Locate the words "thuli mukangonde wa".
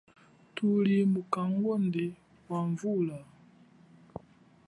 0.55-2.59